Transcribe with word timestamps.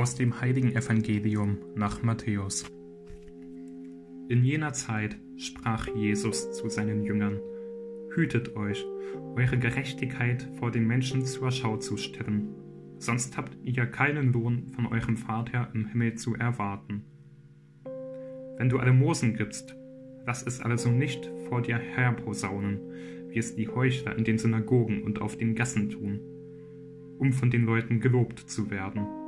Aus 0.00 0.14
dem 0.14 0.40
heiligen 0.40 0.74
Evangelium 0.74 1.58
nach 1.74 2.02
Matthäus. 2.02 2.64
In 4.30 4.42
jener 4.42 4.72
Zeit 4.72 5.18
sprach 5.36 5.88
Jesus 5.94 6.52
zu 6.52 6.70
seinen 6.70 7.04
Jüngern, 7.04 7.38
Hütet 8.14 8.56
euch, 8.56 8.82
eure 9.36 9.58
Gerechtigkeit 9.58 10.48
vor 10.58 10.70
den 10.70 10.86
Menschen 10.86 11.26
zur 11.26 11.50
Schau 11.50 11.76
zu 11.76 11.98
stellen, 11.98 12.48
sonst 12.96 13.36
habt 13.36 13.58
ihr 13.62 13.84
keinen 13.84 14.32
Lohn 14.32 14.68
von 14.68 14.86
eurem 14.86 15.18
Vater 15.18 15.68
im 15.74 15.88
Himmel 15.88 16.14
zu 16.14 16.34
erwarten. 16.34 17.04
Wenn 18.56 18.70
du 18.70 18.78
Almosen 18.78 19.36
gibst, 19.36 19.76
lass 20.24 20.42
es 20.46 20.62
also 20.62 20.90
nicht 20.90 21.30
vor 21.50 21.60
dir 21.60 21.76
herposaunen, 21.76 22.80
wie 23.28 23.38
es 23.38 23.54
die 23.54 23.68
Heuchler 23.68 24.16
in 24.16 24.24
den 24.24 24.38
Synagogen 24.38 25.02
und 25.02 25.20
auf 25.20 25.36
den 25.36 25.54
Gassen 25.54 25.90
tun, 25.90 26.20
um 27.18 27.34
von 27.34 27.50
den 27.50 27.66
Leuten 27.66 28.00
gelobt 28.00 28.38
zu 28.38 28.70
werden. 28.70 29.19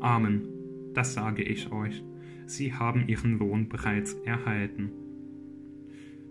Amen, 0.00 0.48
das 0.94 1.12
sage 1.12 1.42
ich 1.42 1.70
euch, 1.72 2.02
sie 2.46 2.72
haben 2.72 3.06
ihren 3.06 3.38
Lohn 3.38 3.68
bereits 3.68 4.14
erhalten. 4.24 4.90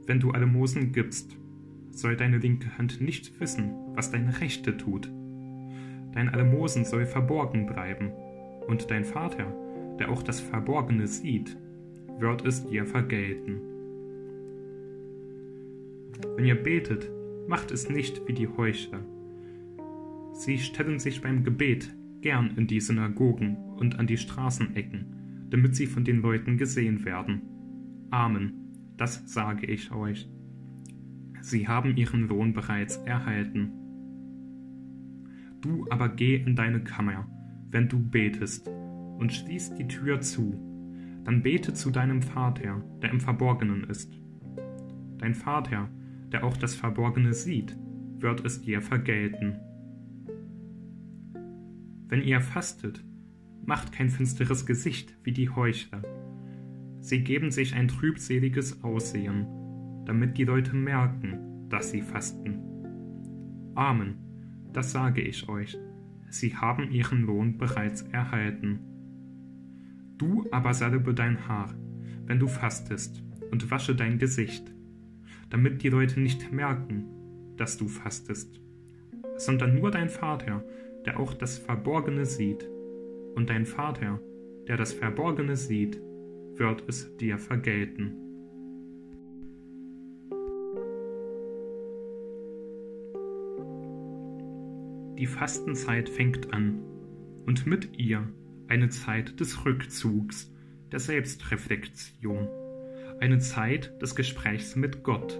Wenn 0.07 0.19
du 0.19 0.31
Almosen 0.31 0.91
gibst, 0.91 1.37
soll 1.91 2.15
deine 2.15 2.39
linke 2.39 2.77
Hand 2.77 2.99
nicht 2.99 3.39
wissen, 3.39 3.73
was 3.93 4.09
deine 4.09 4.41
rechte 4.41 4.75
tut. 4.75 5.11
Dein 6.13 6.29
Almosen 6.29 6.83
soll 6.83 7.05
verborgen 7.05 7.67
bleiben, 7.67 8.11
und 8.67 8.89
dein 8.89 9.05
Vater, 9.05 9.45
der 9.99 10.09
auch 10.09 10.23
das 10.23 10.39
Verborgene 10.39 11.07
sieht, 11.07 11.57
wird 12.19 12.45
es 12.45 12.65
dir 12.65 12.85
vergelten. 12.85 13.61
Wenn 16.35 16.45
ihr 16.45 16.55
betet, 16.55 17.09
macht 17.47 17.71
es 17.71 17.89
nicht 17.89 18.27
wie 18.27 18.33
die 18.33 18.47
Heuchler. 18.47 19.03
Sie 20.33 20.57
stellen 20.57 20.99
sich 20.99 21.21
beim 21.21 21.43
Gebet 21.43 21.93
gern 22.21 22.51
in 22.57 22.67
die 22.67 22.79
Synagogen 22.79 23.57
und 23.77 23.99
an 23.99 24.07
die 24.07 24.17
Straßenecken, 24.17 25.47
damit 25.49 25.75
sie 25.75 25.87
von 25.87 26.03
den 26.03 26.21
Leuten 26.21 26.57
gesehen 26.57 27.05
werden. 27.05 27.41
Amen, 28.11 28.53
das 28.97 29.31
sage 29.31 29.65
ich 29.65 29.91
euch. 29.91 30.29
Sie 31.41 31.67
haben 31.67 31.95
ihren 31.95 32.27
Lohn 32.27 32.53
bereits 32.53 32.97
erhalten. 32.97 33.71
Du 35.61 35.85
aber 35.89 36.09
geh 36.09 36.35
in 36.35 36.55
deine 36.55 36.83
Kammer, 36.83 37.27
wenn 37.69 37.87
du 37.87 37.99
betest, 37.99 38.67
und 38.67 39.33
schließ 39.33 39.75
die 39.75 39.87
Tür 39.87 40.21
zu. 40.21 40.53
Dann 41.25 41.41
bete 41.43 41.73
zu 41.73 41.91
deinem 41.91 42.21
Vater, 42.21 42.81
der 43.01 43.11
im 43.11 43.19
Verborgenen 43.19 43.83
ist. 43.83 44.19
Dein 45.17 45.35
Vater, 45.35 45.89
der 46.31 46.43
auch 46.45 46.55
das 46.55 46.75
Verborgene 46.75 47.33
sieht, 47.33 47.77
wird 48.19 48.45
es 48.45 48.61
dir 48.61 48.81
vergelten. 48.81 49.59
Wenn 52.09 52.23
ihr 52.23 52.41
fastet, 52.41 53.03
macht 53.65 53.91
kein 53.91 54.09
finsteres 54.09 54.65
Gesicht 54.65 55.15
wie 55.23 55.31
die 55.31 55.49
Heuchler. 55.49 56.01
Sie 57.01 57.23
geben 57.23 57.51
sich 57.51 57.75
ein 57.75 57.87
trübseliges 57.87 58.83
Aussehen, 58.83 59.45
damit 60.05 60.37
die 60.39 60.43
Leute 60.43 60.75
merken, 60.75 61.69
dass 61.69 61.91
sie 61.91 62.01
fasten. 62.01 62.59
Amen, 63.75 64.15
das 64.73 64.91
sage 64.91 65.21
ich 65.21 65.47
euch, 65.47 65.77
sie 66.29 66.55
haben 66.55 66.89
ihren 66.91 67.21
Lohn 67.21 67.59
bereits 67.59 68.01
erhalten. 68.01 68.79
Du 70.17 70.47
aber 70.51 70.73
salbe 70.73 71.13
dein 71.13 71.47
Haar, 71.47 71.75
wenn 72.25 72.39
du 72.39 72.47
fastest, 72.47 73.23
und 73.51 73.69
wasche 73.71 73.95
dein 73.95 74.17
Gesicht, 74.17 74.73
damit 75.49 75.83
die 75.83 75.89
Leute 75.89 76.19
nicht 76.19 76.51
merken, 76.51 77.05
dass 77.55 77.77
du 77.77 77.87
fastest, 77.87 78.59
sondern 79.37 79.75
nur 79.75 79.91
dein 79.91 80.09
Vater, 80.09 80.63
der 81.05 81.19
auch 81.19 81.33
das 81.33 81.57
Verborgene 81.57 82.25
sieht, 82.25 82.69
und 83.35 83.49
dein 83.49 83.65
Vater, 83.65 84.19
der 84.67 84.77
das 84.77 84.93
Verborgene 84.93 85.55
sieht, 85.55 86.01
wird 86.55 86.83
es 86.87 87.15
dir 87.17 87.37
vergelten. 87.37 88.13
Die 95.17 95.27
Fastenzeit 95.27 96.07
fängt 96.07 96.53
an 96.53 96.81
und 97.45 97.65
mit 97.65 97.97
ihr 97.97 98.27
eine 98.67 98.89
Zeit 98.89 99.39
des 99.39 99.65
Rückzugs, 99.65 100.53
der 100.91 100.99
Selbstreflexion, 100.99 102.47
eine 103.19 103.39
Zeit 103.39 104.01
des 104.01 104.15
Gesprächs 104.15 104.75
mit 104.75 105.03
Gott. 105.03 105.39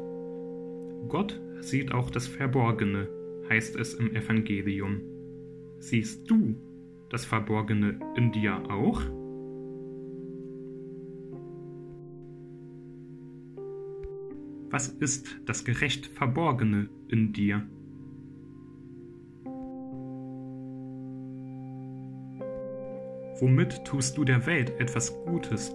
Gott 1.07 1.39
sieht 1.61 1.93
auch 1.93 2.09
das 2.09 2.27
Verborgene, 2.27 3.07
heißt 3.49 3.75
es 3.77 3.93
im 3.93 4.15
Evangelium. 4.15 5.18
Siehst 5.79 6.29
du 6.29 6.55
das 7.09 7.25
Verborgene 7.25 7.99
in 8.15 8.31
dir 8.31 8.69
auch? 8.69 9.01
Was 14.69 14.89
ist 14.89 15.39
das 15.45 15.63
gerecht 15.65 16.05
Verborgene 16.05 16.89
in 17.07 17.33
dir? 17.33 17.65
Womit 23.39 23.85
tust 23.85 24.17
du 24.17 24.25
der 24.25 24.45
Welt 24.45 24.71
etwas 24.79 25.15
Gutes, 25.23 25.73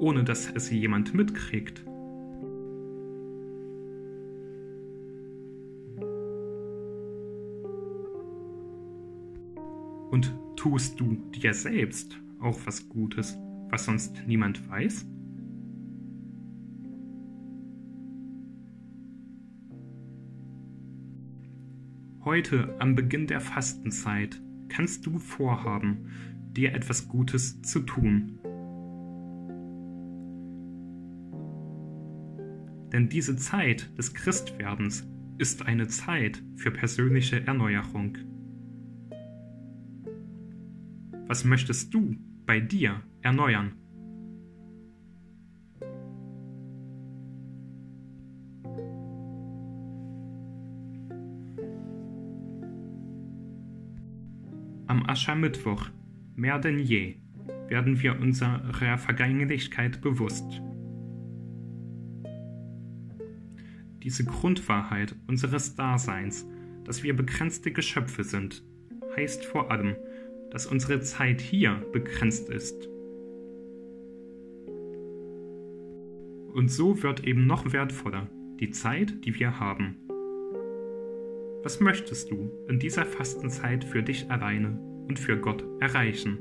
ohne 0.00 0.24
dass 0.24 0.50
es 0.50 0.70
jemand 0.70 1.14
mitkriegt? 1.14 1.84
Und 10.12 10.30
tust 10.56 11.00
du 11.00 11.16
dir 11.30 11.54
selbst 11.54 12.20
auch 12.38 12.60
was 12.66 12.86
Gutes, 12.90 13.38
was 13.70 13.86
sonst 13.86 14.22
niemand 14.26 14.68
weiß? 14.68 15.06
Heute, 22.26 22.76
am 22.78 22.94
Beginn 22.94 23.26
der 23.26 23.40
Fastenzeit, 23.40 24.38
kannst 24.68 25.06
du 25.06 25.18
vorhaben, 25.18 26.10
dir 26.52 26.74
etwas 26.74 27.08
Gutes 27.08 27.62
zu 27.62 27.80
tun. 27.80 28.38
Denn 32.92 33.08
diese 33.08 33.36
Zeit 33.36 33.96
des 33.96 34.12
Christwerdens 34.12 35.08
ist 35.38 35.62
eine 35.62 35.88
Zeit 35.88 36.42
für 36.56 36.70
persönliche 36.70 37.46
Erneuerung. 37.46 38.18
Was 41.32 41.46
möchtest 41.46 41.94
du 41.94 42.14
bei 42.44 42.60
dir 42.60 43.02
erneuern? 43.22 43.72
Am 54.86 55.06
Aschermittwoch 55.06 55.88
Mehr 56.34 56.58
denn 56.58 56.78
je 56.78 57.16
werden 57.68 58.02
wir 58.02 58.20
unserer 58.20 58.98
Vergänglichkeit 58.98 60.02
bewusst. 60.02 60.60
Diese 64.02 64.26
Grundwahrheit 64.26 65.16
unseres 65.28 65.74
Daseins, 65.76 66.46
dass 66.84 67.02
wir 67.02 67.16
begrenzte 67.16 67.72
Geschöpfe 67.72 68.22
sind, 68.22 68.62
heißt 69.16 69.46
vor 69.46 69.70
allem, 69.70 69.96
dass 70.52 70.66
unsere 70.66 71.00
Zeit 71.00 71.40
hier 71.40 71.82
begrenzt 71.92 72.48
ist. 72.50 72.88
Und 76.54 76.68
so 76.68 77.02
wird 77.02 77.24
eben 77.24 77.46
noch 77.46 77.72
wertvoller 77.72 78.28
die 78.60 78.70
Zeit, 78.70 79.24
die 79.24 79.34
wir 79.38 79.58
haben. 79.58 79.96
Was 81.62 81.80
möchtest 81.80 82.30
du 82.30 82.50
in 82.68 82.78
dieser 82.78 83.06
Fastenzeit 83.06 83.84
für 83.84 84.02
dich 84.02 84.30
alleine 84.30 84.78
und 85.08 85.18
für 85.18 85.36
Gott 85.36 85.64
erreichen. 85.80 86.38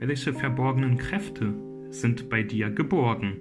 Welche 0.00 0.32
verborgenen 0.32 0.96
Kräfte 0.96 1.54
sind 1.90 2.30
bei 2.30 2.44
dir 2.44 2.70
geborgen? 2.70 3.40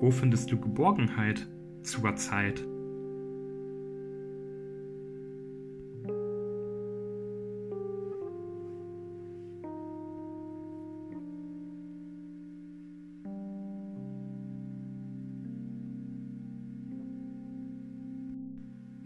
Wo 0.00 0.10
findest 0.10 0.50
du 0.50 0.58
Geborgenheit 0.58 1.46
zur 1.82 2.16
Zeit? 2.16 2.64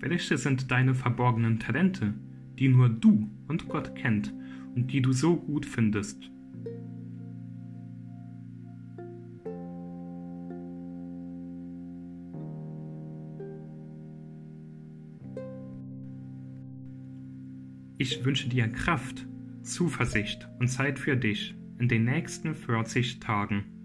Welche 0.00 0.38
sind 0.38 0.70
deine 0.70 0.94
verborgenen 0.94 1.58
Talente, 1.58 2.14
die 2.58 2.68
nur 2.68 2.88
du 2.88 3.28
und 3.48 3.68
Gott 3.68 3.96
kennt 3.96 4.32
und 4.76 4.92
die 4.92 5.02
du 5.02 5.12
so 5.12 5.36
gut 5.36 5.66
findest? 5.66 6.30
Ich 18.00 18.24
wünsche 18.24 18.48
dir 18.48 18.68
Kraft, 18.68 19.26
Zuversicht 19.62 20.48
und 20.60 20.68
Zeit 20.68 21.00
für 21.00 21.16
dich 21.16 21.56
in 21.80 21.88
den 21.88 22.04
nächsten 22.04 22.54
40 22.54 23.18
Tagen. 23.18 23.77